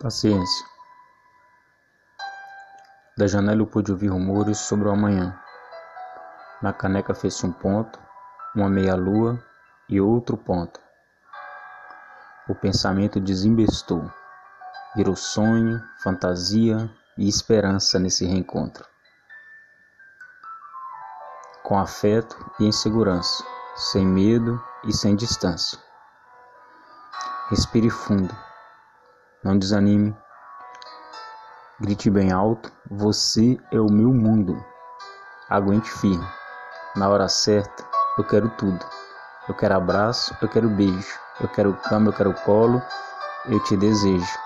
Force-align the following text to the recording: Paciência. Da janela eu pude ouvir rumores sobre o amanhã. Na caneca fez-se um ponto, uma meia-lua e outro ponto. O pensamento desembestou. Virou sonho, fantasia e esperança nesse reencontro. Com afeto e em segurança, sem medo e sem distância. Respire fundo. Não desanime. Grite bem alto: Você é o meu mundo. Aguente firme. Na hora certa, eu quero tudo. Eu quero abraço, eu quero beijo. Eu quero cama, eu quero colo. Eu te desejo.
Paciência. 0.00 0.66
Da 3.16 3.28
janela 3.28 3.62
eu 3.62 3.66
pude 3.66 3.92
ouvir 3.92 4.08
rumores 4.08 4.58
sobre 4.58 4.88
o 4.88 4.90
amanhã. 4.90 5.40
Na 6.60 6.72
caneca 6.72 7.14
fez-se 7.14 7.46
um 7.46 7.52
ponto, 7.52 7.98
uma 8.56 8.68
meia-lua 8.68 9.42
e 9.88 10.00
outro 10.00 10.36
ponto. 10.36 10.80
O 12.48 12.56
pensamento 12.56 13.20
desembestou. 13.20 14.10
Virou 14.96 15.14
sonho, 15.14 15.80
fantasia 16.02 16.90
e 17.16 17.28
esperança 17.28 17.98
nesse 17.98 18.26
reencontro. 18.26 18.84
Com 21.62 21.78
afeto 21.78 22.36
e 22.58 22.66
em 22.66 22.72
segurança, 22.72 23.44
sem 23.76 24.04
medo 24.04 24.62
e 24.82 24.92
sem 24.92 25.14
distância. 25.14 25.78
Respire 27.48 27.88
fundo. 27.90 28.34
Não 29.44 29.58
desanime. 29.58 30.16
Grite 31.78 32.08
bem 32.08 32.32
alto: 32.32 32.72
Você 32.90 33.58
é 33.70 33.78
o 33.78 33.92
meu 33.92 34.10
mundo. 34.10 34.56
Aguente 35.50 35.90
firme. 35.90 36.26
Na 36.96 37.10
hora 37.10 37.28
certa, 37.28 37.84
eu 38.16 38.24
quero 38.24 38.48
tudo. 38.56 38.82
Eu 39.46 39.54
quero 39.54 39.76
abraço, 39.76 40.34
eu 40.40 40.48
quero 40.48 40.70
beijo. 40.70 41.18
Eu 41.42 41.48
quero 41.48 41.74
cama, 41.74 42.08
eu 42.08 42.14
quero 42.14 42.32
colo. 42.32 42.80
Eu 43.44 43.62
te 43.64 43.76
desejo. 43.76 44.38